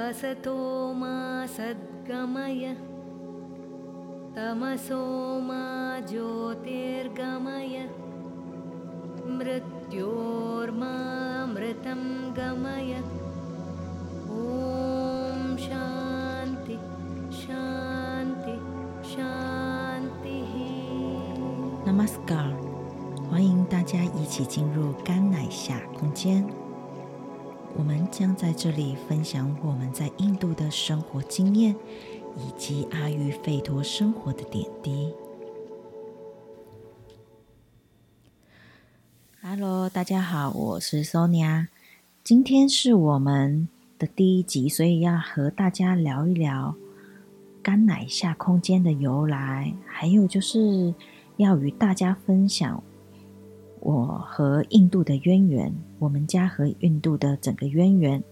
[0.00, 0.56] असतो
[1.00, 1.16] मा
[1.56, 2.64] सद्गमय
[4.36, 5.00] तमसो
[5.48, 5.64] मा
[6.08, 7.76] ज्योतिर्गमय
[9.38, 9.92] मृत्योर्मामृतं
[12.38, 12.92] गमय
[14.38, 16.76] ॐ शान्ति
[17.42, 18.56] शान्ति
[19.12, 20.54] शान्तिः
[21.86, 22.48] Namaskar，
[23.30, 26.65] 欢迎大家一起进入甘乃夏空间。
[27.77, 31.75] 我们将在这里分享我们在印度的生活经验，
[32.35, 35.13] 以及阿育吠陀生活的点滴。
[39.43, 41.67] Hello，大家好，我是 Sonia。
[42.23, 43.69] 今天是我们
[43.99, 46.75] 的第一集，所以要和大家聊一聊
[47.61, 50.95] 甘乃下空间的由来，还有就是
[51.35, 52.83] 要与大家分享。
[53.79, 58.23] 我和印度的渊源，我们家和印度的整个渊源，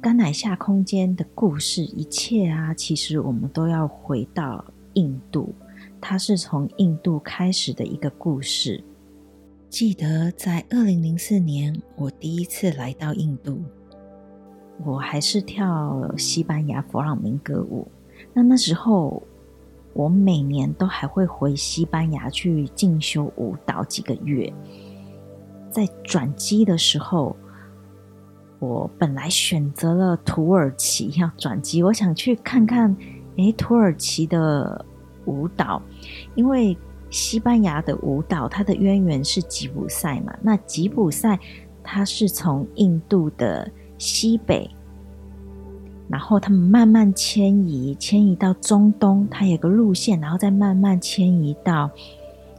[0.00, 4.64] 甘乃夏空间的故事，一切啊，其实我们都要回到
[4.94, 5.54] 印度，
[6.00, 8.82] 它是从印度开始的一个故事。
[9.68, 13.60] 记得在二零零四年，我第一次来到印度，
[14.84, 17.86] 我还是跳西班牙佛朗明哥舞，
[18.32, 19.22] 那那时候。
[19.94, 24.52] 我每年都还会回西班牙去进修舞蹈几个月，
[25.70, 27.36] 在转机的时候，
[28.58, 32.94] 我本来选择了土耳其要转机，我想去看看，
[33.36, 34.84] 诶，土耳其的
[35.26, 35.80] 舞蹈，
[36.34, 36.76] 因为
[37.08, 41.38] 西班牙的舞蹈它的渊源是吉普赛嘛，那吉普赛
[41.84, 44.68] 它是从印度的西北。
[46.08, 51.90] 然后他们慢慢迁移，迁移到中东，它有个路线，然后再慢慢迁移到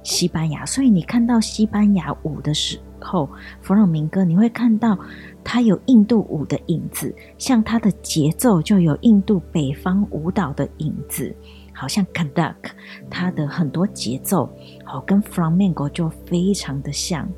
[0.03, 0.65] 西班牙。
[0.65, 3.29] 所以你看到西班牙舞的时候，
[3.61, 4.97] 弗朗明哥，你会看到
[5.43, 11.33] 它有印度舞的影子，像它的节奏就有印度北方舞蹈的影子，
[11.71, 12.71] 好像 c a d u c k
[13.11, 14.49] 它的很多节奏，
[14.83, 17.29] 好跟 Flamenco 就非常的像。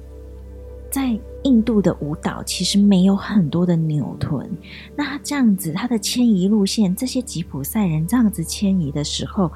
[0.89, 4.45] 在印度的舞蹈其实没有很多的扭臀，
[4.97, 9.49] 那他这样子，他的迁移路线，这些吉普赛人这样子迁移的时候，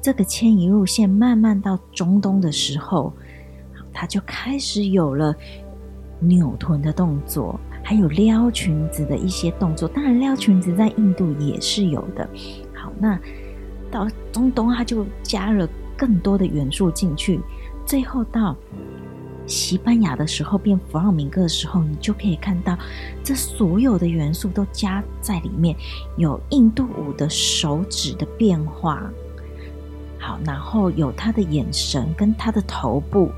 [0.00, 3.12] 这个迁移路线慢慢到中东的时候，
[3.92, 5.34] 他就开始有了
[6.20, 9.86] 扭臀的动作，还有撩裙子的一些动作。
[9.86, 12.26] 当然，撩裙子在印度也是有的。
[12.72, 13.20] 好，那
[13.90, 15.68] 到中东，他就加了
[15.98, 17.38] 更多的元素进去，
[17.84, 18.56] 最后到。
[19.46, 22.76] 西班牙的时候变弗朗明哥的时候，你就可以看到
[23.22, 25.76] 这所有的元素都加在里面，
[26.16, 29.10] 有印度舞的手指的变化，
[30.18, 33.30] 好，然后有他的眼神跟他的头部，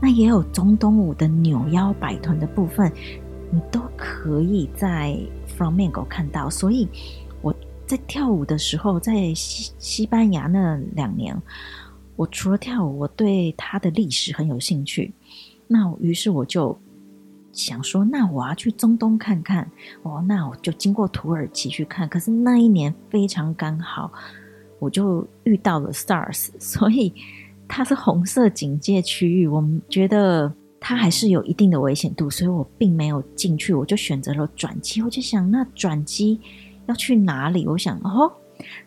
[0.00, 2.92] 那也有中东舞的扭腰摆臀的部分，
[3.50, 5.18] 你都可以在
[5.56, 6.50] Flamenco 看到。
[6.50, 6.86] 所以
[7.40, 7.54] 我
[7.86, 11.40] 在跳舞的时候，在西西班牙那两年，
[12.16, 15.12] 我除了跳舞，我对他的历史很有兴趣。
[15.68, 16.76] 那于是我就
[17.52, 19.70] 想说，那我要去中东看看
[20.02, 20.24] 哦。
[20.26, 22.08] 那我就经过土耳其去看。
[22.08, 24.10] 可是那一年非常刚好，
[24.78, 27.12] 我就遇到了 SARS， 所以
[27.68, 29.46] 它是红色警戒区域。
[29.46, 33.74] 我们觉得它还是有一定的危险度，所以我并没有进去。
[33.74, 35.02] 我就选择了转机。
[35.02, 36.40] 我就想，那转机
[36.86, 37.66] 要去哪里？
[37.66, 38.32] 我想，哦，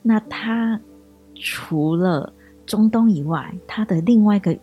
[0.02, 0.80] 那它
[1.36, 2.32] 除了
[2.70, 4.58] 中东以外，它的另外一个。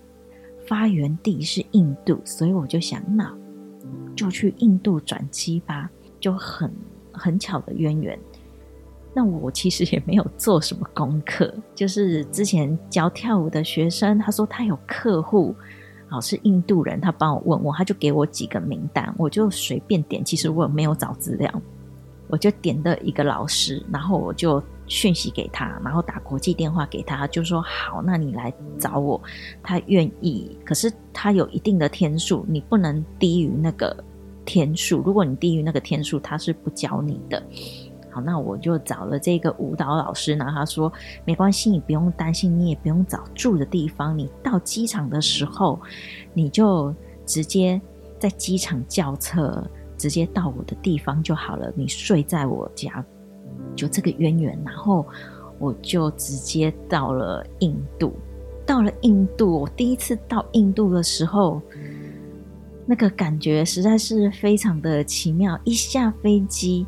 [0.69, 3.33] 发源地是印度，所以我就想，那
[4.17, 6.69] 就去印度转机吧，就很
[7.12, 8.19] 很巧的渊源。
[9.15, 15.55] 那我其实也没有做什么功课，就是之前教跳舞的学生，他说他有客户，
[16.09, 20.25] 好是印度人，他帮我问我，他就给我几个名单，我就随便点。
[20.25, 21.62] 其实我没有找资料，
[22.27, 24.61] 我就点的一个老师，然后我就。
[24.86, 29.20] 讯息给他，然后打国际电话给他，就说好，那你来找我，
[29.62, 30.56] 他愿意。
[30.64, 33.96] 可是他有一定的天数，你不能低于那个
[34.44, 35.02] 天数。
[35.02, 37.43] 如果你低于那个天数，他是不教你的。
[38.11, 40.90] 好，那我就找了这个舞蹈老师，然后他说
[41.25, 45.78] 没关系，你不用担心，你也不用找住的地方，你到机场的时候，
[46.32, 46.94] 你就
[47.26, 47.81] 直接
[48.19, 49.62] 在机场叫车，
[49.99, 53.05] 直接到我的地方就好了，你睡在我家。
[53.75, 55.06] 就这个渊源，然后
[55.58, 58.14] 我就直接到了印度。
[58.64, 61.62] 到了印度，我第一次到印度的时候，
[62.85, 65.56] 那个感觉实在是非常的奇妙。
[65.62, 66.85] 一下飞机，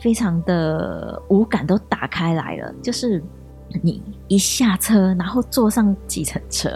[0.00, 2.72] 非常的五感都打开来了。
[2.80, 3.20] 就是
[3.82, 6.70] 你一下车，然后坐上计程车，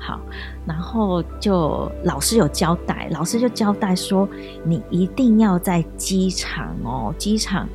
[0.00, 0.20] 好，
[0.66, 4.28] 然后就老师有交代，老师就交代说，
[4.64, 7.68] 你一定要在机场哦，机场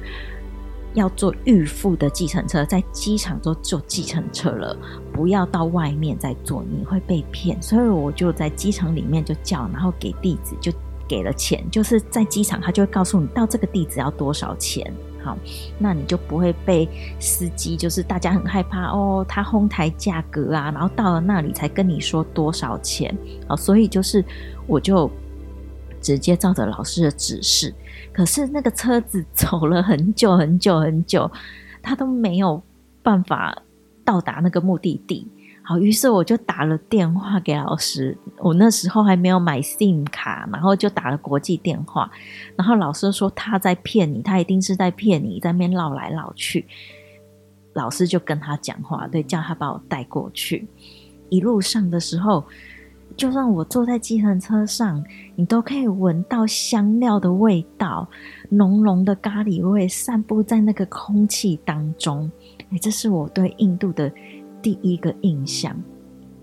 [0.96, 4.76] 要坐预付的计程车，在机场都坐计程车了，
[5.14, 7.62] 不要到外面再坐，你会被骗。
[7.62, 10.72] 所以我就在机场里面就叫，然后给地址就。
[11.08, 14.92] 给了钱，就是在机场，他就会告诉你到这个地址要多少钱。
[15.24, 15.38] 好，
[15.78, 16.90] 那你就不会被
[17.20, 23.16] 司机，就是大家很害怕哦，他哄抬价格啊，然后到了那里才跟你说多少钱。
[23.48, 24.26] 好，所以就是
[24.66, 25.08] 我就
[26.02, 27.72] 直接照着老师的指示，
[28.16, 31.30] 可是那个车子走了很久很久很久，
[31.84, 32.64] 他都没有
[33.04, 33.62] 办法
[34.06, 35.28] 到达那个目的地。
[35.62, 38.18] 好，于是我就打了电话给老师。
[38.38, 42.10] 我那时候还没有买 SIM 卡，然后就打了国际电话。
[42.56, 46.66] 然后老师说他在骗你，他一定是在骗你，在那边绕来绕去。
[47.74, 50.66] 老师就跟他讲话，对，叫他把我带过去。
[51.30, 52.46] 一路上的时候，
[53.18, 55.04] 就算我坐在计程车上，
[55.36, 58.08] 你都可以闻到香料的味道，
[58.50, 62.32] 浓浓的咖喱味散布在那个空气当中。
[62.72, 64.12] 哎，这是我对印度的。
[64.62, 65.80] 第一个印象，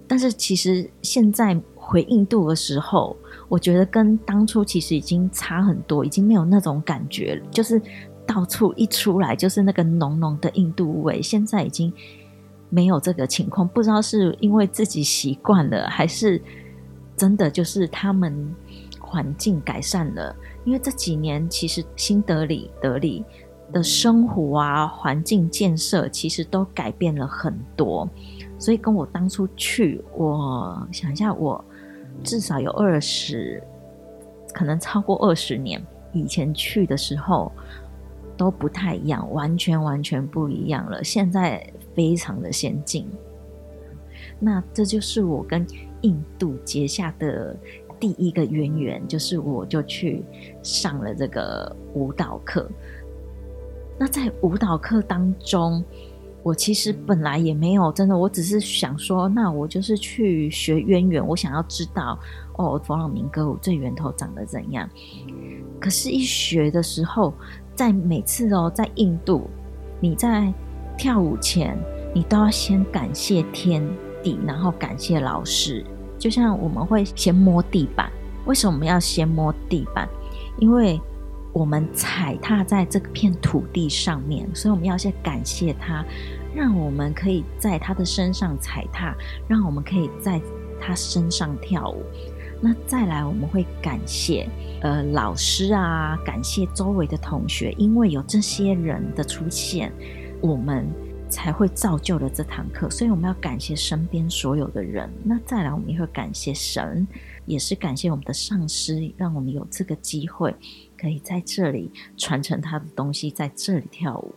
[0.07, 3.17] 但是其实现在回印度的时候，
[3.49, 7.45] 我觉得跟当初其实已经差很多，已经没有那种感觉了。
[7.51, 7.83] 就是
[8.25, 11.93] 到处一出来就是那个浓浓的印度味，现在已经
[12.73, 13.69] 没有这个情况。
[13.69, 16.43] 不知道是因为自己习惯了，还是
[17.17, 18.55] 真的就是他们
[18.99, 20.35] 环境改善了。
[20.65, 23.25] 因为这几年其实新德里、德里。
[23.73, 28.07] 的生活啊，环境建设其实都改变了很多，
[28.59, 31.65] 所以跟我当初去，我想一下，我
[32.23, 33.63] 至少有二十，
[34.53, 35.83] 可能超过二十年
[36.13, 37.51] 以前去的时候
[38.37, 41.03] 都不太一样，完全完全不一样了。
[41.05, 41.65] 现在
[41.95, 43.07] 非常的先进，
[44.39, 45.67] 那这就是我跟
[46.01, 47.57] 印度结下的
[48.01, 50.25] 第一个渊源，就是我就去
[50.63, 52.69] 上了这个舞蹈课。
[53.99, 55.85] 那在舞蹈课当中，
[56.43, 62.19] 我其实本来也没有真的，我只是想说，那我就是去学渊源，我想要知道
[62.57, 64.89] 哦，佛朗明哥舞最源头长得怎样。
[65.79, 67.33] 可是，一学的时候，
[67.75, 69.49] 在每次哦，在印度，
[70.01, 70.53] 你在
[70.97, 71.77] 跳舞前，
[72.15, 73.83] 你都要先感谢天
[74.23, 75.85] 地，然后感谢老师。
[76.19, 78.11] 就像我们会先摸地板，
[78.47, 80.09] 为什么我们要先摸地板？
[80.59, 81.01] 因为
[81.53, 86.05] 我们踩踏在这片土地上面，所以我们要先感谢他，
[86.55, 89.15] 让我们可以在他的身上踩踏，
[89.49, 90.41] 让我们可以在
[90.81, 92.03] 他身上跳舞。
[92.65, 94.49] 那再来，我们会感谢
[94.83, 99.93] 呃老师啊，感谢周围的同学，因为有这些人的出现，
[100.41, 100.87] 我们
[101.29, 102.89] 才会造就了这堂课。
[102.89, 105.11] 所以我们要感谢身边所有的人。
[105.25, 107.05] 那再来，我们也会感谢神，
[107.47, 110.55] 也是感谢我们的上师，让我们有这个机会。
[110.97, 114.33] 可以在这里传承他的东西，在这里跳舞，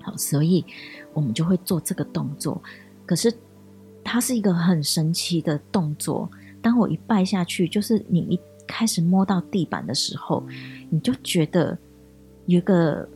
[0.00, 0.64] 好，所以
[1.12, 2.62] 我们就会做这个动作。
[3.04, 3.30] 可是
[4.02, 6.30] 它是一个很神奇的动作。
[6.62, 10.46] 当我一拜下去，就是你一开始摸到地板的时候，
[10.88, 11.76] 你就觉得
[12.46, 13.06] 有一个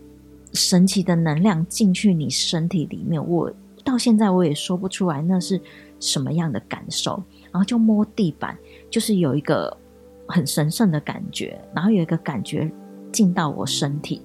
[0.53, 3.25] 神奇的能量进去你身体里面。
[3.27, 3.51] 我
[3.85, 5.61] 到现在我也说不出来那是
[6.01, 7.23] 什么样的感受。
[7.53, 8.59] 然后就摸地板，
[8.91, 9.75] 就是有一个。
[10.29, 12.69] 很神圣的感觉，然后有一个感觉
[13.13, 14.21] 进到我身体，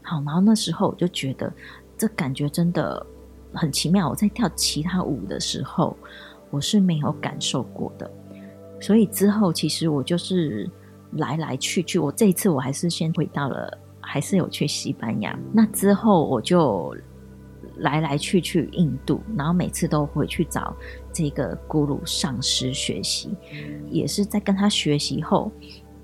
[0.00, 1.52] 好，然后那时候我就觉得
[1.98, 3.04] 这感觉真的
[3.52, 4.08] 很奇妙。
[4.08, 5.96] 我在跳其他舞的时候，
[6.52, 8.08] 我是没有感受过的，
[8.82, 10.68] 所以之后其实我就是
[11.12, 11.98] 来来去去。
[11.98, 15.38] 我这一次我还是先回到了，还是有去西班牙。
[15.54, 16.94] 那之后我就。
[17.78, 20.76] 来来去去印度，然后每次都回去找
[21.10, 23.34] 这个咕噜上师学习，
[23.90, 25.50] 也是在跟他学习后，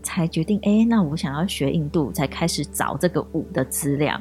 [0.02, 4.18] 才决定，哎，那我想要学印度，才开始找这个舞的资料。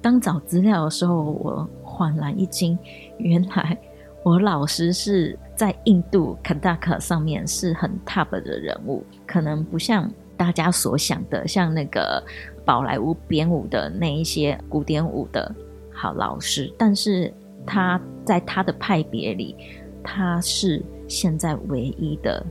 [0.00, 2.78] 当找资料的时候，我恍然一惊，
[3.18, 3.76] 原来
[4.24, 12.24] 我老师是在印度卡达克上面是很 top 的人物，可能不像大家所想的，像那个
[12.64, 15.54] 宝莱坞编舞的那一些古典舞的。
[15.92, 17.32] 好老师，但是
[17.66, 19.54] 他在他的派别里，
[20.02, 22.44] 他是现在唯一的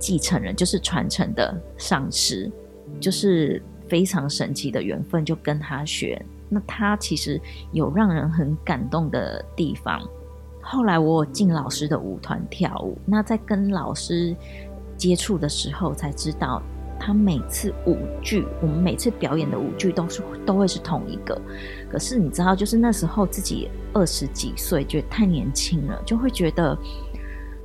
[0.00, 2.50] 继承人，就是传承的上师，
[2.98, 6.20] 就是非常神奇的缘分，就跟他学。
[6.48, 10.02] 那他其实有让人很感动的地方。
[10.72, 14.34] 后来我进老师的舞团跳舞，那在跟老师
[14.96, 16.62] 接触的时候，才知道。
[16.98, 21.38] 他每次舞剧，我们每次表演的舞剧都是都会是同一个。
[21.90, 26.78] 可是你知道，就是那时候自己二十几岁，觉得太年轻了，就会觉得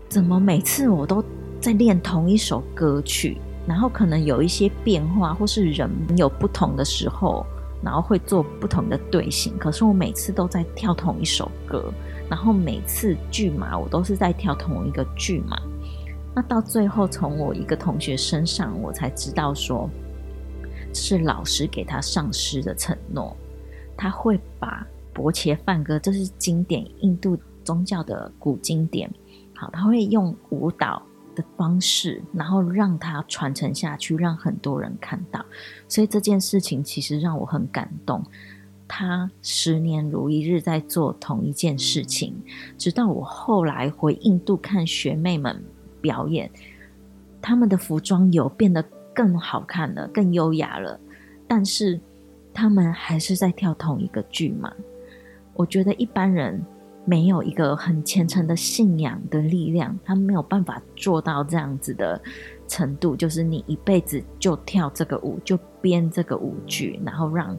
[0.10, 1.24] 怎么每次我都
[1.62, 7.46] 在练同一首歌曲，然后可能有一些变化，或是人有不同的时候，
[7.82, 9.56] 然后会做不同的队形。
[9.60, 11.94] 可是我每次都在跳同一首歌，
[12.30, 15.58] 然后每次剧码我都是在跳同一个剧码。
[16.36, 19.90] 那到最后，从我一个同学身上，我才知道说，
[20.94, 23.36] 是老师给他上师的承诺，
[23.96, 29.12] 他会把薄切梵歌，这是经典印度宗教的古经典。
[29.56, 31.02] 好，他会用舞蹈
[31.36, 35.44] 的方式，然后让它传承下去，让很多人看到。
[35.88, 38.24] 所以这件事情其实让我很感动。
[38.88, 42.36] 他十年如一日在做同一件事情，
[42.77, 45.63] 直到我后来回印度看学妹们
[46.01, 46.50] 表演，
[47.41, 51.00] 他们的服装有变得更好看了，更优雅了，
[51.48, 52.00] 但是
[52.53, 54.74] 他们还是在跳同一个剧嘛。
[55.53, 56.63] 我觉得一般人。
[57.10, 62.22] 没有一个很虔诚的信仰的力量，他没有办法做到这样子的
[62.67, 63.15] 程度。
[63.15, 67.58] 就是你一辈子就跳这个舞，就编这个舞剧，然后让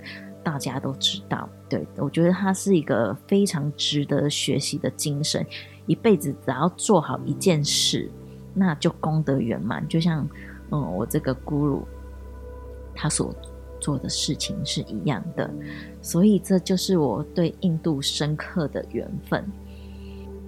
[0.48, 1.46] 大家都知道。
[1.68, 5.44] 对，我觉得他是一个非常值得学习的精神。
[5.86, 8.10] 一辈子只要做好一件事，
[8.54, 9.86] 那就功德圆满。
[9.86, 10.26] 就像
[10.70, 11.82] 嗯，我这个咕噜，
[12.94, 13.34] 他所。
[13.80, 15.48] 做的事情是一样的，
[16.02, 19.44] 所以这就是我对印度深刻的缘分。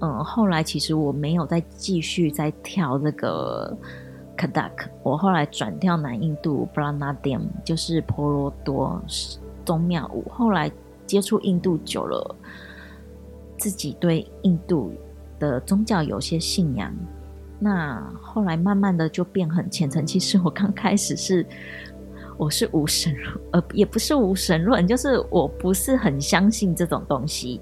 [0.01, 3.73] 嗯，后来其实我没有再继续再跳这个
[4.37, 9.01] Kadak，我后来转跳南印度 Bharatanatyam，就是婆罗多
[9.65, 10.29] 宗庙舞。
[10.31, 10.71] 后来
[11.07, 12.37] 接触印度久了，
[13.59, 14.93] 自己对印度
[15.39, 16.95] 的宗教有些信仰，
[17.59, 20.07] 那后来慢慢的就变很虔诚。
[20.07, 21.47] 其实我刚开始是。
[22.37, 27.61] 我是无神论，呃，也不是无神论，就是我不是很相信这种东西。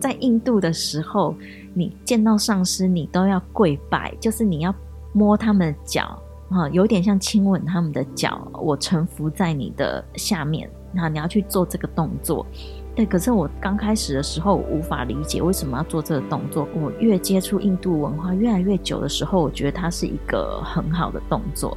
[0.00, 1.36] 在印度的时候，
[1.72, 4.74] 你见到上师，你都要跪拜，就是你要
[5.12, 8.44] 摸他们的脚，啊，有点像亲吻他们的脚。
[8.54, 12.46] 我臣服在你的下面，那你要去做这个动作。
[12.94, 16.68] 对，可是我刚开始的时候无法理解为什么要做这个动作。
[16.74, 21.76] 我越接触印度文化越来越久的时候，我觉得它是一个很好的动作。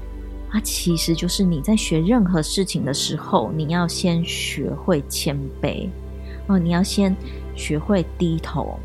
[0.52, 5.88] 它其实就是你在学任何事情的时候，你要先学会谦卑
[6.48, 7.16] 哦，你要先
[7.56, 8.78] 学会低头，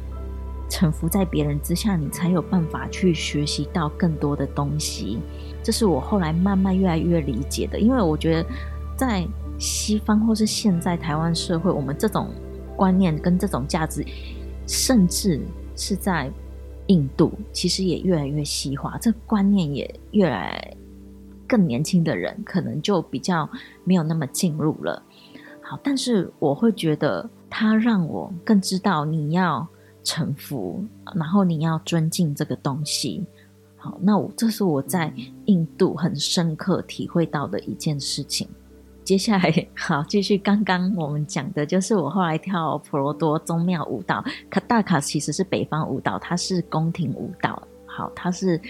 [0.69, 5.19] 臣服在别人之下，你才有办法去学习到更多的东西。
[5.63, 8.49] 这是我后来慢慢越来越理解的，因为我觉得
[8.97, 9.27] 在
[9.61, 12.31] 西方或是现在台湾社会，我们这种
[12.75, 14.05] 观念跟这种价值，
[14.67, 15.41] 甚至
[15.77, 16.29] 是在
[16.89, 20.77] 印度，其实也越来越西化，这观念也越来。
[21.47, 23.51] 更年轻的人可能就比较
[23.83, 25.03] 没有那么进入了。
[25.61, 29.67] 好，但是我会觉得他让我更知道你要
[30.05, 33.27] 臣服，然后你要尊敬这个东西。
[33.77, 35.13] 好，那我这是我在
[35.47, 38.49] 印度很深刻体会到的一件事情。
[39.11, 44.25] 接下来，好，继续刚刚我们讲的，就是我后来跳婆罗多宗庙舞蹈。
[44.49, 47.61] 卡大卡其实是北方舞蹈，它是宫廷舞蹈。
[47.87, 48.61] 好，它是。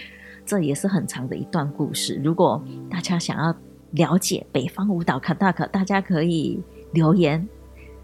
[0.43, 2.19] 这也是很长的一段故事。
[2.23, 3.55] 如果大家想要
[3.91, 6.59] 了解北方舞蹈卡大卡，大家可以
[6.91, 7.47] 留言，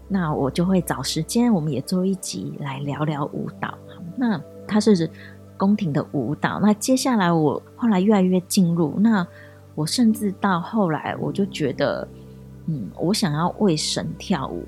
[0.06, 3.76] 那我就会找时间，我们也做一集来聊聊舞蹈。
[4.16, 5.10] 那它是
[5.56, 6.60] 宫廷的舞蹈。
[6.62, 9.26] 那接下来我后来越来越进入，那
[9.74, 12.06] 我甚至到后来我就觉得，
[12.68, 14.64] 嗯，我想要为神跳舞，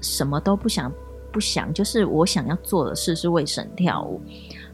[0.00, 0.92] 什么都不想
[1.32, 4.20] 不想，就是我想要做的事是为神跳舞。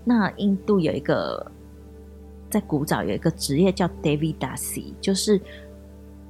[0.04, 1.50] 那印度有一个。
[2.50, 5.40] 在古早有一个职业叫 Devi Dasi，就是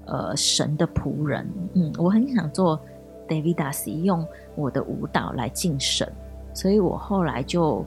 [0.06, 1.50] 呃神的仆人。
[1.74, 2.80] 嗯，我很想做
[3.26, 6.08] Devi Dasi，用我的舞蹈来敬神，
[6.54, 7.84] 所以我后来就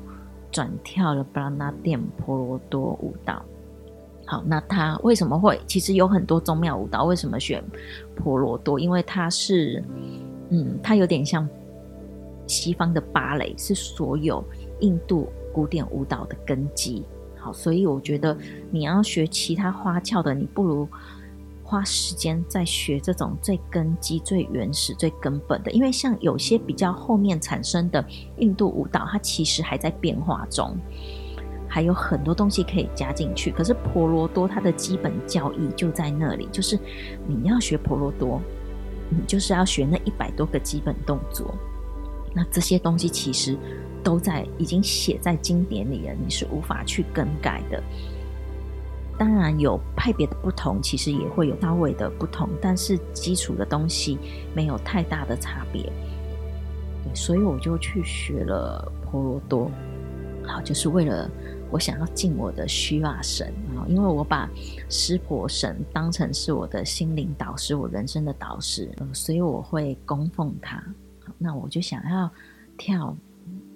[0.52, 3.42] 转跳了 Bharatanatyam 婆罗多舞蹈。
[4.28, 5.60] 好，那他为什么会？
[5.68, 7.64] 其实有很多宗庙舞蹈，为什么选
[8.16, 8.80] 婆罗多？
[8.80, 9.84] 因为它是，
[10.50, 11.48] 嗯，它有点像
[12.48, 14.44] 西方的芭蕾，是所有
[14.80, 17.06] 印度古典舞蹈的根基。
[17.38, 18.36] 好所以我觉得
[18.72, 20.88] 你要学其他花俏的，你不如
[21.64, 25.70] 花时间在学这种最根基、最原始、最根本的。
[25.70, 28.04] 因为像有些比较后面产生的
[28.38, 30.76] 印度舞蹈，它其实还在变化中，
[31.76, 33.52] 还有很多东西可以加进去。
[33.52, 36.80] 可是婆罗多它的基本教义就在那里，就是
[37.28, 38.40] 你要学婆罗多，
[39.10, 41.54] 你就是要学那一百多个基本动作。
[42.34, 43.58] 那这些东西其实。
[44.06, 47.82] 都在已经写在经典里了，你是无法去更改的。
[49.18, 54.20] 当然有派别的不同，其实也会有稍微的不同，但是基础的东西
[54.54, 55.92] 没有太大的差别。
[57.16, 59.72] 所以我就去学了婆罗多，
[60.44, 61.28] 好，就是为了
[61.72, 64.50] 我想要敬我的虚瓦神啊，因为我把
[64.90, 70.84] 湿婆神当成是我的心灵导师，我人生的导师，所以我会供奉他。
[71.38, 72.30] 那我就想要
[72.78, 73.16] 跳。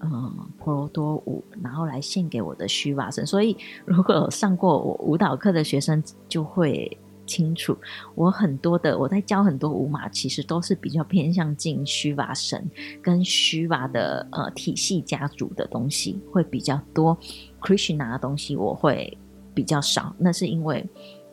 [0.02, 3.26] 嗯，婆罗多舞，然后来献给我的虚瓦神。
[3.26, 3.56] 所以，
[3.86, 6.98] 如果上过我舞蹈课的学生就会
[7.30, 7.78] 清楚，
[8.16, 12.68] 我很多的我在教很多舞马，其实都是比较偏向敬须瓦神
[13.02, 17.16] 跟须瓦的呃体系家族的东西会比较多
[17.62, 19.16] ，Krishna 的东西我会
[19.54, 20.16] 比较少。
[20.18, 20.84] 那是因为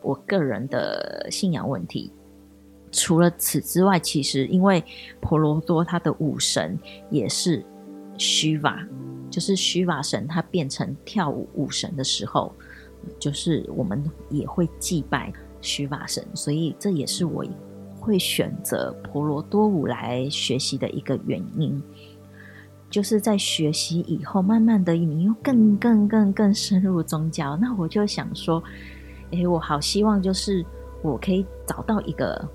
[0.03, 2.11] 我个人的信仰问题。
[2.91, 4.83] 除了此之外，其实因为
[5.19, 6.77] 婆罗多他的武神
[7.09, 7.65] 也是。
[8.19, 8.83] 须瓦
[9.29, 12.51] 就是须瓦神，他变成跳舞武神的时候，
[13.19, 17.43] 就是我们也会祭拜须瓦神，所以这也是我
[17.99, 21.81] 会选择婆罗多舞来学习的一个原因。
[22.89, 28.63] 就是在学习以后，慢慢的你又更更更更深入宗教，那我就想说，
[29.31, 30.65] 诶，我好希望就是
[31.01, 32.47] 我可以找到一个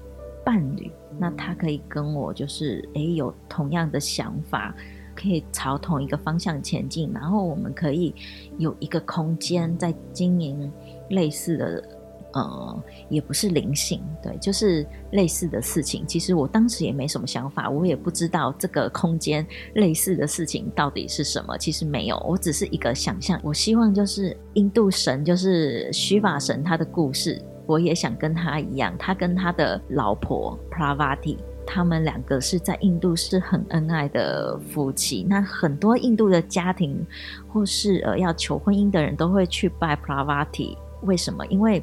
[0.45, 4.75] 伴侣，那他可以跟我就是诶有同样的想法。
[5.15, 8.15] 可以朝同一个方向前进，然后我们可以
[8.57, 10.73] 有一个空间在经营
[11.11, 11.85] 类似的，
[12.33, 16.07] 呃，也不是灵性，对，就是类似的事情。
[16.07, 21.57] 其实我当时也没什么想法，我也不知道这个空间类似的事情到底是什么。
[21.59, 23.39] 其实没有，我只是一个想象。
[23.43, 31.37] 我希望就是印度神，就是须法神，他的故事，我也想跟他一样，他跟他的老婆 Pravati，。
[31.65, 35.25] 他们两个是在印度是很恩爱的夫妻。
[35.29, 37.07] 那很多印度的家庭
[37.47, 40.77] 或是呃要求婚姻的人都会去拜 Pravati，。
[41.03, 41.47] 为什么？
[41.47, 41.83] 因为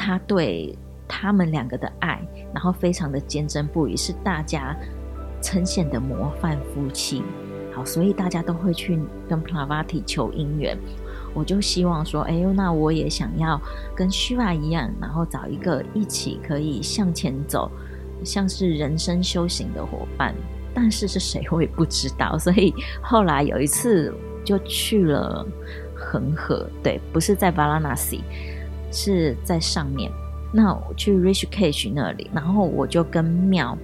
[0.00, 0.74] 他对
[1.06, 4.74] 他们两个的爱，然后非常的坚贞不渝，是大家
[5.42, 7.22] 称羡的模范夫妻。
[7.70, 10.74] 好，所以大家都会去跟 Parvati 求姻缘。
[11.34, 13.60] 我就希望说，哎呦，那我也想要
[13.94, 17.70] 跟 Shiva 一样，然后找一个一起可以向前走。
[18.24, 20.34] 像是人生修行的伙伴，
[20.74, 22.38] 但是是谁我也不知道。
[22.38, 25.46] 所以后来有一次就去了
[25.94, 28.20] 恒河，对，不是在 Varanasi，
[28.90, 30.10] 是在上面。
[30.52, 33.76] 那我去 Rishikesh 那里，然后我就跟庙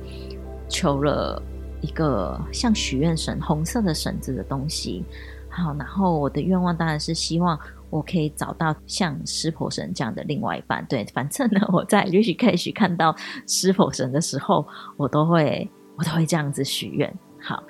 [0.68, 1.42] 求了
[1.80, 5.04] 一个像许愿绳、红色的绳子的东西。
[5.48, 7.58] 好，然后我的愿望当然是希望。
[7.88, 13.14] 我可以找到像湿婆神这样的另外一半，对，反正呢，我在 Rishikesh 看到
[13.46, 14.66] 湿婆神的时候，
[14.96, 17.16] 我都会，我都会这样子许愿。
[17.40, 17.62] 好，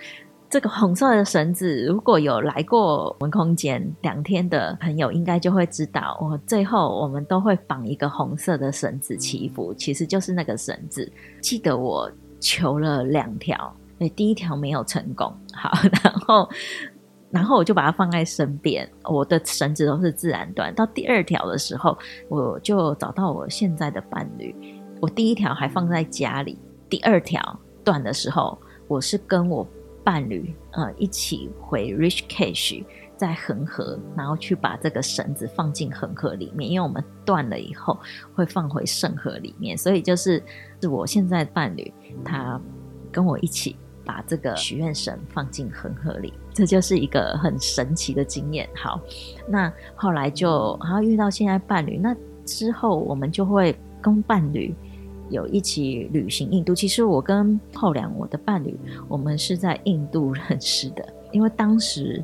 [0.49, 11.11] 这个红色的绳子，如果有来过我们空间两天的朋友，应该就会知道，我最后我们都会绑一个红色的绳子祈福，其实就是那个绳子。
[11.41, 13.75] 记得我求了两条，
[14.15, 15.71] 第一条没有成功，好，
[16.03, 16.49] 然后。
[17.29, 20.73] 然后我就把它放在身边，我的绳子都是自然断。
[20.75, 24.55] 到第二条的时候，我就找到我现在的伴侣。
[25.01, 26.57] 我第一条还放在家里，
[26.89, 28.57] 第二条断的时候，
[28.87, 29.67] 我是跟我
[30.07, 32.85] 伴侣呃一起回 Rich Cash，
[33.17, 37.99] 在恒河，然后去把这个绳子放进恒河里面，因为我们断了以后
[38.37, 40.41] 会放回圣河里面，所以就是
[40.81, 41.93] 是我现在伴侣，
[42.25, 42.61] 他
[43.11, 43.75] 跟我一起。
[44.07, 48.69] 把这个许愿绳放进恒河里，这就是一个很神奇的经验。
[48.73, 49.01] 好，
[49.49, 54.73] 那后来就然后遇到现在伴侣，那之后我们就会跟伴侣
[55.31, 56.75] 有一起旅行印度。
[56.75, 62.23] 其实我跟后良我的伴侣，我们是在印度认识的， 因为当时。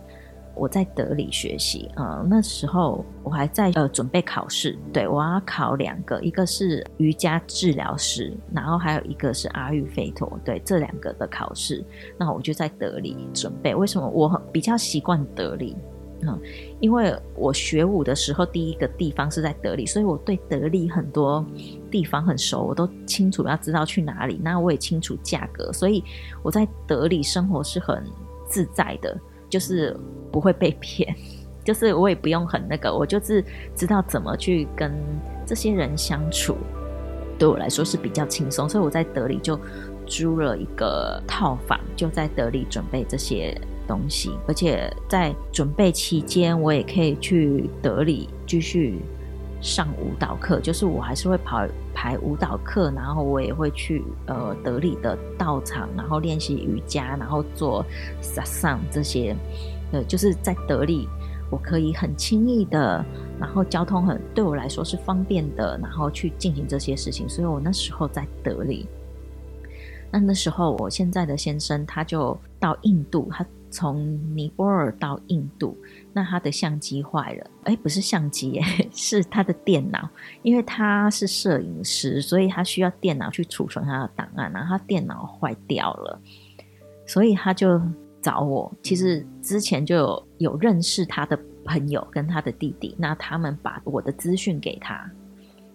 [0.54, 11.82] 我在德里学习，呃，那时候我还在呃准备考试，对，我要考两个，一个是瑜伽治疗师，然后还有一个是阿育吠陀，对，这两个的考试，
[12.18, 13.74] 那我就在德里准备。
[13.74, 15.74] 为什么我比较习惯德里？
[16.22, 16.40] 嗯，
[16.80, 21.44] 因为我学舞的时候第一个地方是在德里，所以我对德里很多
[21.90, 26.02] 地方很熟，我都清楚要知道去哪里，那我也清楚价格，所以
[26.42, 28.02] 我在德里生活是很
[28.48, 29.16] 自在的。
[29.52, 29.94] 就是
[30.30, 31.14] 不会被骗，
[31.62, 33.44] 就是我也不用很那个，我就是
[33.76, 34.90] 知道怎么去跟
[35.44, 36.56] 这些人相处，
[37.38, 39.60] 对我来说是比较轻松，所以我在德里就
[40.06, 43.54] 租了一个套房，就在德里准备这些
[43.86, 49.00] 东西，而且在准备期间，我也可以去德里继续
[49.60, 57.84] 上舞蹈课，就是我还是会跑排舞蹈课，然后我也会去呃德里的道场，然后练习瑜伽，然后做
[58.20, 59.36] 萨桑这些，
[59.92, 61.08] 呃，就是在德里
[61.50, 63.04] 我可以很轻易的，
[63.38, 68.86] 然后交通很对我来说是方便的，然后去进行这些事情，所以我那时候在德里。
[70.10, 75.76] 那那时候我现在的先生他就到印度，他从尼泊尔到印度，
[76.12, 78.60] 那他的相机坏了，哎，不是相机，
[78.92, 80.08] 是他的电脑，
[80.42, 86.20] 因为他是摄影师，所以他需要电脑去储存他的档案，然后他电脑坏掉了，
[87.06, 87.80] 所以他就
[88.20, 88.72] 找我。
[88.82, 95.10] 其实之前就有有认识他的朋友跟他的弟弟，那他们把我的资讯给他。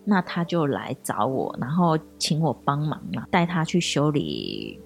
[0.09, 4.79] 那他就来找我，然后请我帮忙嘛，带他去修理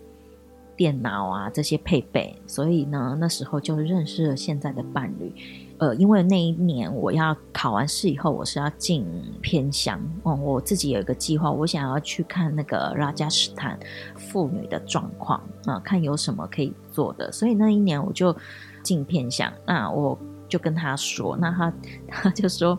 [0.75, 2.35] 电脑啊这些配备。
[2.47, 5.33] 所以呢，那时候就认识了现在的伴侣。
[5.77, 9.05] 呃，因为那一年我要考完试以后，我是要进
[9.41, 13.79] 偏乡哦、我自己有一个计划，我想要去看那个拉加斯坦
[14.15, 17.31] 妇女的状况啊，看有什么可以做的。
[17.31, 18.35] 所以那一年我就
[18.83, 21.73] 进偏乡，那我就跟他说，那他
[22.07, 22.77] 他就说。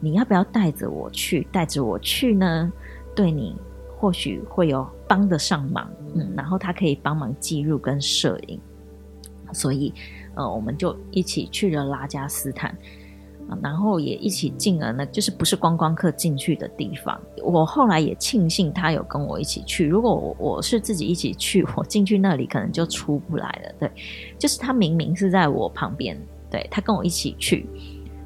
[0.00, 1.44] 你要不要带着我去？
[1.50, 2.72] 带着我去呢，
[3.16, 3.56] 对你
[3.98, 5.90] 或许会有帮得上忙。
[6.14, 8.60] 嗯，然后他可以帮忙记录跟摄影，
[9.52, 9.92] 所以
[10.34, 12.74] 呃，我们就一起去了拉加斯坦，
[13.62, 17.20] 然后也一起进了那，就是不是观光客进去的地方。
[17.42, 23.74] 我后来也庆幸他有跟我一起去，如果我我是自己一起去，我进去那里可能就出不来了。
[23.78, 23.90] 对，
[24.38, 26.18] 就是他明明是在我旁边，
[26.50, 27.66] 对，他跟我一起去，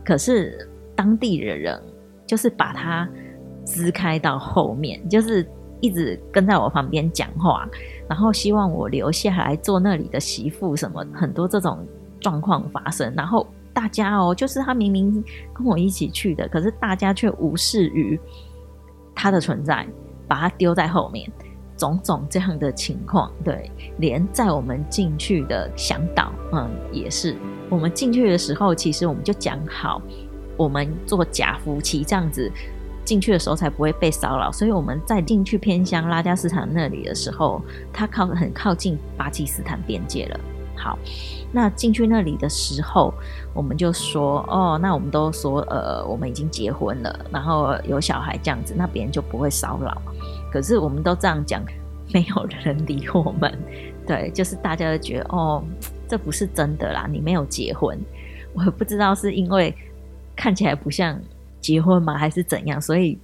[0.04, 0.68] 可是。
[0.94, 1.82] 当地的人
[2.26, 3.08] 就是把他
[3.64, 5.44] 支开到后面，就是
[5.82, 7.68] 一直跟在我旁边讲话，
[8.08, 11.86] 然后希望我留下来做那里的媳妇，什么很多这种
[12.20, 13.12] 状况发生。
[13.14, 18.18] 然后大家哦，就是他明明跟我一起去的，可是大家却无视于
[19.14, 19.86] 他的存在，
[20.26, 21.30] 把他丢在后面，
[21.76, 23.30] 种种这样的情况。
[23.44, 27.36] 对，连在我们进去的向导，嗯，也是
[27.68, 30.00] 我们进去的时候，其实我们就讲好。
[30.58, 32.52] 我们做假夫妻这样子
[33.04, 37.60] 进去的时候才不会被骚扰，所以我们在进去偏乡拉加斯坦那里的时候，
[37.92, 40.40] 它靠很靠近巴基斯坦边界了。
[40.76, 40.98] 好，
[41.52, 43.12] 那进去那里的时候，
[43.54, 50.00] 我们就说哦，那我们都说呃，我们已经结婚了，然后有小孩这样子，那别人就不会骚扰。
[50.52, 51.62] 可是我们都这样讲，
[52.12, 53.56] 没有人理我们。
[54.06, 55.62] 对，就是大家都觉得哦，
[56.08, 57.98] 这不是真的啦，你没有结婚。
[58.54, 59.74] 我不知道是因为。
[60.34, 61.20] 看起来不像
[61.62, 62.18] 结婚吗？
[62.18, 62.78] 还是怎样？
[62.78, 63.18] 所以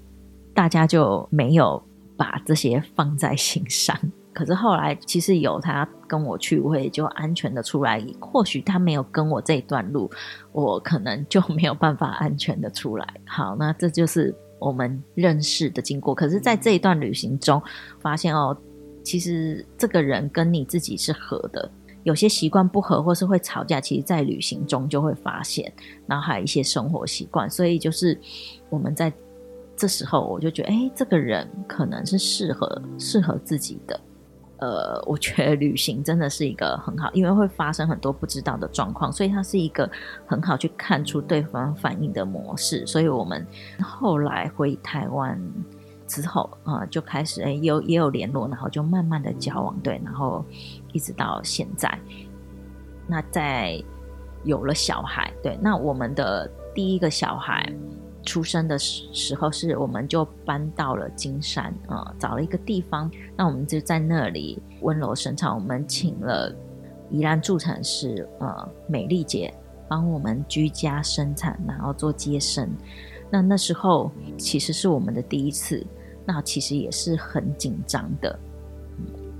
[0.54, 1.82] 大家就没有
[2.16, 3.94] 把这些放在心上。
[4.32, 8.00] 可是后来，其实有他跟我去，我也就安全的出来。
[8.20, 10.08] 或许他没有跟我这一段路，
[10.52, 13.06] 我可能就没有办法安全的出来。
[13.26, 16.14] 好，那这就是我们认识的经过。
[16.14, 17.60] 可是，在这一段旅行中，
[17.98, 18.56] 发现哦，
[19.02, 21.68] 其实这个人跟你自己是合的。
[22.04, 25.70] 有些习惯不合，或是会吵架，其实，在旅行中就会发现。
[26.06, 28.18] 然后还有一些生活习惯，所以就是
[28.70, 29.12] 我们在
[29.76, 34.00] 这时候，我就觉得，哎，这个人可能是适合适合自己的。
[34.58, 39.88] 呃，我觉得旅行真的是一个很好，因为会发生很多不知道的状况，所以它是一个
[40.26, 42.86] 很好去看出对方反应的模式。
[42.86, 43.46] 所以我们
[43.80, 45.40] 后来回台湾
[46.06, 50.44] 之后啊、就开始哎有也有联络，然后就慢慢的交往，对，然后。
[50.92, 51.98] 一直到现在，
[53.06, 53.82] 那在
[54.44, 57.70] 有了小孩，对，那我们的第一个小孩
[58.24, 65.54] 出生的时时候，是我们就搬到了金山啊、找了一个地方，那我们就在那里温柔生产。
[65.54, 66.54] 我们请了
[67.10, 69.52] 宜兰助产师呃美丽姐
[69.88, 72.70] 帮我们居家生产，然后做接生。
[73.30, 75.84] 那那时候其实是我们的第一次，
[76.24, 78.38] 那其实也是很紧张的。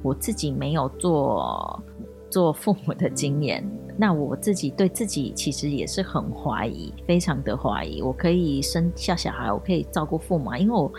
[0.09, 1.83] 我自己没有做
[2.31, 3.63] 做父母的经验，
[3.95, 8.01] 那我自己对自己其实也是很怀疑，非常的怀疑。
[8.01, 10.91] 我可以生下小孩，我可以照顾父母，因为我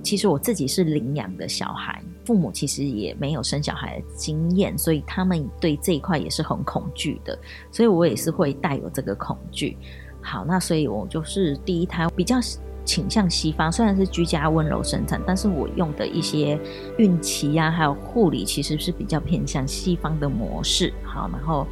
[0.00, 7.36] 其实我自己是领养的小孩，父母其实也没有生小孩的经验，所以他们对这一块也是很恐惧的，
[7.72, 9.76] 所以我也是会带有这个恐惧。
[10.22, 12.36] 好，那所以我就是第一胎比较。
[12.86, 16.58] 倾向西方，虽然是居家温柔生产，但是我用的一些
[16.96, 20.92] 孕期啊，还有护理，其实是比较偏向西方的模式。
[21.02, 21.66] 好，然后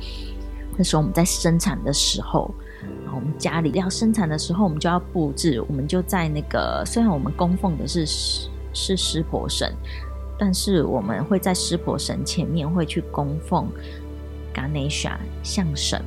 [0.76, 2.52] 那时候我们在生产的时候，
[3.14, 8.04] 我们家里要生产的时候，我们就要布置，我们就在那个，虽然我们供奉的是
[8.72, 9.72] 是湿婆神，
[10.36, 13.68] 但是我们会在湿婆神前面会去供奉
[14.52, 15.12] Ganesha
[15.44, 16.02] 象神，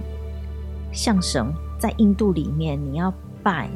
[0.91, 3.69] 象神在印度里面你要拜。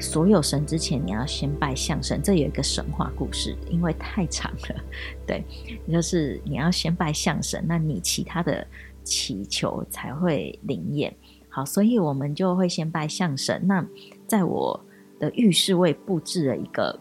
[0.00, 4.84] 所有神之前，你要先拜象神，这有一个神话故事，因为太长了。
[5.26, 5.44] 对，
[5.92, 8.66] 就是你要先拜象神，那你其他的
[9.04, 11.14] 祈求才会灵验。
[11.50, 13.60] 好，所以我们就会先拜象神。
[13.66, 13.86] 那
[14.26, 14.82] 在我
[15.18, 16.98] 的浴室，我也布置了一个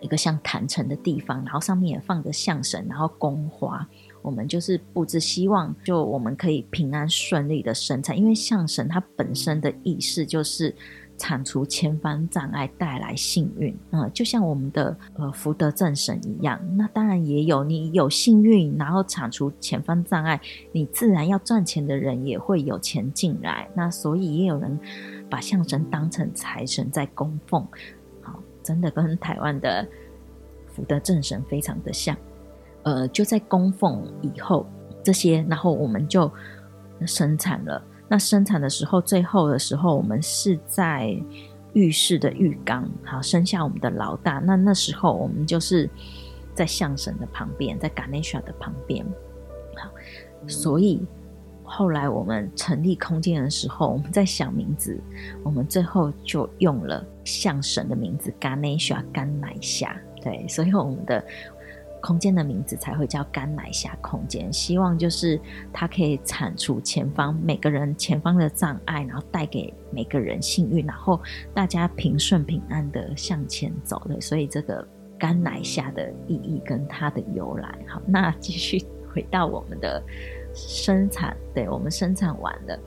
[0.00, 3.88] 一个像坛城的地方，然后上面也放着象神，然后供花。
[4.20, 10.74] 我们就是布置，希望就我们可以平安顺利的生产，因为象神它本身的意思就是。
[11.18, 13.76] 铲除前方障碍，带来幸运。
[13.90, 16.60] 嗯，就像我们的呃福德正神一样。
[16.76, 20.40] 那当然也有，你有幸运，然后铲除前方障碍，
[20.72, 23.68] 你自然要赚钱的人也会有钱进来。
[23.74, 24.78] 那所以也有人
[25.30, 27.66] 把象神当成财神在供奉。
[28.20, 29.86] 好，真的跟台湾的
[30.66, 32.16] 福德正神非常的像。
[32.82, 34.66] 呃，就在供奉以后，
[35.02, 36.30] 这些然后我们就
[37.04, 37.82] 生产了。
[38.08, 41.20] 那生产的时候，最后的时候，我们是在
[41.72, 44.38] 浴室的浴缸，好生下我们的老大。
[44.38, 45.90] 那那时候，我们就是
[46.54, 49.04] 在象神的旁边，在 Ganesha 的旁边。
[49.74, 49.90] 好，
[50.46, 51.02] 所以
[51.64, 55.00] 后来我们成立空间的时候，我们在想名字，
[55.42, 59.96] 我们最后就用了象神的名字 Ganesha 甘乃夏。
[60.22, 61.24] 对，所以我们的。
[62.00, 65.40] 空间的名字才会叫甘乃夏空间，希望就是
[65.72, 71.20] 它可以铲除前方每个人前方的障碍，然后带给每个人幸运，然后
[71.52, 74.20] 大家平顺平安的向前走的。
[74.20, 74.86] 所以这个
[75.18, 77.78] 甘乃夏的意义跟它的由来。
[77.88, 80.02] 好，那继续回到我们的
[80.54, 82.78] 生产，对，我们生产完了，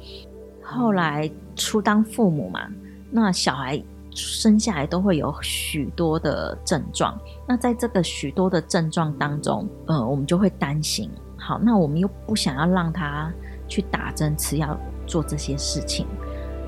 [0.61, 2.71] 后来初当父母嘛，
[3.11, 3.83] 那小孩。
[4.11, 7.17] 生下来都会有许多的症状，
[7.47, 11.09] 那在这个许多的症状当中，呃，我们就会担心。
[11.37, 13.31] 好，那我们又不想要让他
[13.67, 16.05] 去打针、吃药、做这些事情，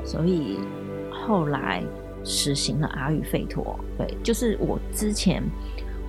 [0.06, 0.60] 所以
[1.12, 1.84] 后来
[2.24, 3.78] 实行了阿育吠陀。
[3.98, 5.44] 对，就是我之前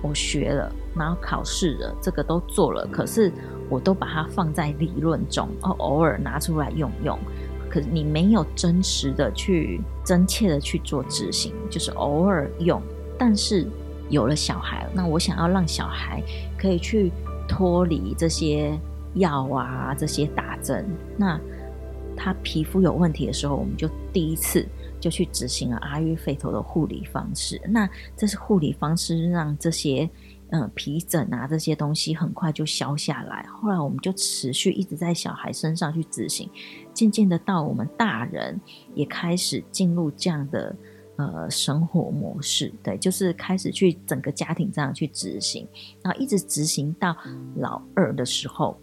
[0.01, 3.31] 我学了，然后考试了，这个都做了，可是
[3.69, 7.19] 我都把它放在理论中，哦，偶尔拿出来用用。
[7.73, 12.79] 可是你没有真实的去真切的去做执行，就是偶尔用。
[13.17, 13.67] 但是
[14.09, 16.21] 有了小孩，那我想要让小孩
[16.55, 17.11] 可以去
[17.47, 18.79] 脱离这些
[19.15, 20.85] 药啊，这些打针。
[21.17, 21.41] 那
[22.15, 24.63] 他皮肤有问题的时候，我们就第一次
[24.99, 27.59] 就去执行了阿育吠陀的护理方式。
[27.67, 30.07] 那这是护理方式，让这些。
[30.55, 33.43] 嗯，皮疹啊，这些东西很快就消下来。
[33.47, 36.47] 后来我们就持续一直在小孩身上去执行，
[36.93, 38.61] 渐渐的到我们大人
[38.93, 40.75] 也开始进入这样的
[41.15, 45.67] 呃生活模式，对，就是开始去整个家庭这样去执行，
[46.03, 47.17] 然后一直执行到
[47.55, 48.77] 老二的时候，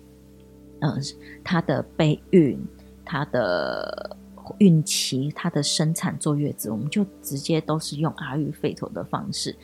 [0.80, 1.00] 嗯、
[1.44, 2.58] 他的备孕、
[3.04, 4.16] 他的
[4.58, 9.56] 孕期、他的生产坐月子，我们就直接都是用阿育吠陀的方式。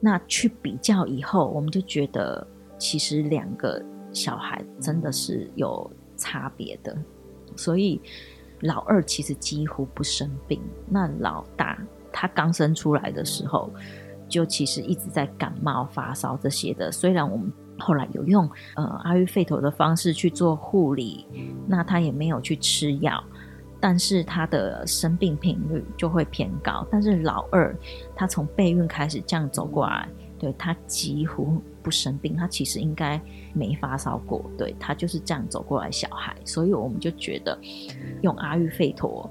[0.00, 2.46] 那去比较以后，我们就觉得
[2.78, 6.96] 其实两个小孩真的是有差别的，
[7.56, 8.00] 所以
[8.60, 10.60] 老二其实几乎不生病。
[10.88, 11.78] 那老大
[12.12, 13.70] 他刚生出来的时候，
[14.28, 16.92] 就其实一直在感冒、发烧这些的。
[16.92, 21.26] 虽然我们后来有用呃阿育吠陀的方式去做护理，
[21.66, 23.22] 那他也没有去吃药。
[23.86, 26.86] 但是他的生病频率就会偏高。
[26.90, 27.76] 但是老二，
[28.16, 33.20] 他从备孕开始这样走过来，对，他几乎不生病，他其实应该
[33.52, 36.34] 没发烧过，对，他就是这样走过来小孩。
[36.46, 37.58] 所以我们就觉得
[38.22, 39.30] 用阿育吠陀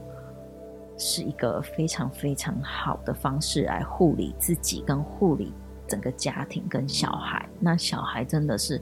[0.99, 5.51] 是一个非常非常好的方式来护理自己跟护理
[5.87, 7.49] 整个家庭跟小孩。
[7.59, 8.79] 那小孩真的是。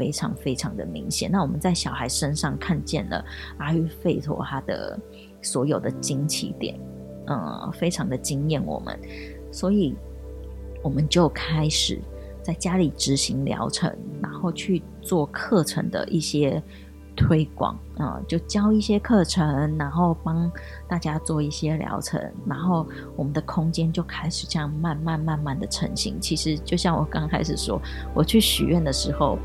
[0.00, 1.30] 非常非常的明显。
[1.30, 3.22] 那我们在小孩身上看见了
[3.58, 4.98] 阿育吠陀他的
[5.42, 6.80] 所有的惊奇点，
[7.26, 8.98] 嗯，非常的惊艳我们，
[9.52, 9.94] 所以
[10.82, 12.00] 我们就开始
[12.42, 16.62] 在家里执行疗程，然后去做课程的一些
[17.14, 20.50] 推广啊、嗯，就教一些课程，然后帮
[20.88, 22.86] 大家做一些疗程，然后
[23.16, 26.18] 我们的空间就开始这样慢慢慢慢的成型。
[26.18, 27.78] 其实就像我刚开始说，
[28.14, 29.38] 我去许愿的时候。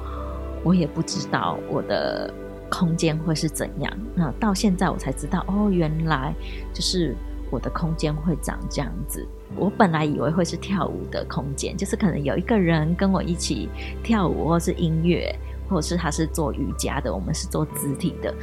[0.65, 2.33] 我也不知道我的
[2.71, 6.33] 空间会是怎样，那到现在我才知道，哦，原来
[6.73, 7.15] 就是
[7.51, 9.25] 我的空间会长这样子。
[9.55, 13.69] 我本来以为会是跳舞的空间，就是可能有一个人跟我一起
[14.03, 15.33] 跳舞，或是音乐，
[15.69, 18.33] 或者是他是做瑜伽的，我们是做肢体的。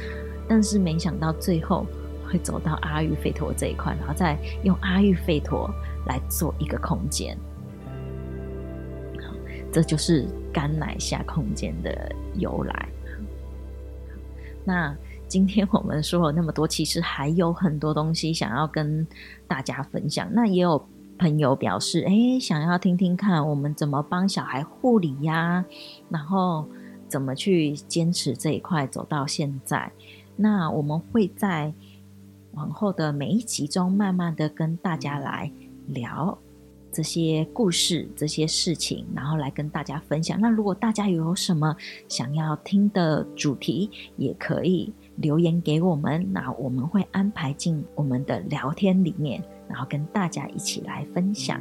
[0.47, 1.85] 但是没想到最后
[2.25, 5.69] 会走到阿育吠陀这一块，然后再用阿育吠陀
[6.07, 7.37] 来做一个空间。
[9.73, 10.25] 这就是。
[10.53, 12.87] 甘乃下空间的由来。
[14.63, 14.95] 那
[15.27, 19.07] 今天我们说了那么多，其实还有很多东西想要跟
[19.47, 20.29] 大家分享。
[20.31, 25.65] 那也有朋友表示，诶，想要听听看我们怎么帮小孩护理呀，
[26.07, 26.67] 然后
[27.07, 29.91] 怎么去坚持这一块走到现在。
[30.35, 31.73] 那我们会在
[32.51, 35.51] 往后的每一集中，慢慢的跟大家来
[35.87, 36.37] 聊。
[36.93, 40.39] 这些故事、这些事情，然后来跟大家分享。
[40.39, 41.75] 那如果大家有什么
[42.07, 51.59] 想要听的主题，也可以留言给我们，那我们会安排进我们的聊天里面，然后跟大家一起来分享。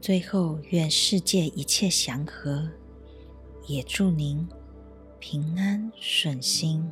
[0.00, 2.68] 最后，愿世界一切祥和，
[3.66, 4.46] 也祝您
[5.18, 6.88] 平安顺心。